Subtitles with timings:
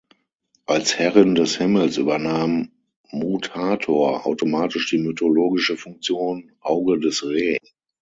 [0.65, 2.71] Als „Herrin des Himmels“ übernahm
[3.11, 7.59] „Mut-Hathor“ automatisch die mythologische Funktion „Auge des Re“.